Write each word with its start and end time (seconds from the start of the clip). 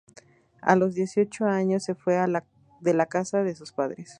A 0.63 0.75
los 0.75 0.95
dieciocho 0.95 1.45
años, 1.45 1.83
se 1.83 1.93
fue 1.93 2.15
de 2.15 2.93
la 2.95 3.05
casa 3.05 3.43
de 3.43 3.53
sus 3.53 3.71
padres. 3.71 4.09